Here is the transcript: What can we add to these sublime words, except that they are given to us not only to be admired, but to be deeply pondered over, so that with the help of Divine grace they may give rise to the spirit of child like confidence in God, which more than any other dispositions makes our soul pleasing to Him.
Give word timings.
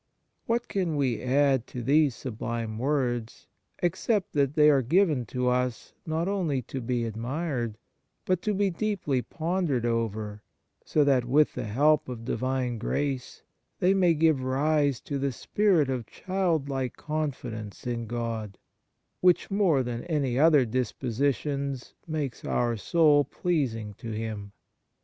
What 0.47 0.67
can 0.67 0.95
we 0.95 1.21
add 1.21 1.67
to 1.67 1.83
these 1.83 2.15
sublime 2.15 2.79
words, 2.79 3.45
except 3.83 4.33
that 4.33 4.55
they 4.55 4.67
are 4.71 4.81
given 4.81 5.27
to 5.27 5.47
us 5.47 5.93
not 6.07 6.27
only 6.27 6.63
to 6.63 6.81
be 6.81 7.05
admired, 7.05 7.77
but 8.25 8.41
to 8.41 8.55
be 8.55 8.71
deeply 8.71 9.21
pondered 9.21 9.85
over, 9.85 10.41
so 10.83 11.03
that 11.03 11.25
with 11.25 11.53
the 11.53 11.65
help 11.65 12.09
of 12.09 12.25
Divine 12.25 12.79
grace 12.79 13.43
they 13.77 13.93
may 13.93 14.15
give 14.15 14.41
rise 14.41 14.99
to 15.01 15.19
the 15.19 15.31
spirit 15.31 15.87
of 15.87 16.07
child 16.07 16.67
like 16.67 16.97
confidence 16.97 17.85
in 17.85 18.07
God, 18.07 18.57
which 19.19 19.51
more 19.51 19.83
than 19.83 20.03
any 20.05 20.39
other 20.39 20.65
dispositions 20.65 21.93
makes 22.07 22.43
our 22.43 22.75
soul 22.75 23.23
pleasing 23.23 23.93
to 23.99 24.09
Him. 24.09 24.51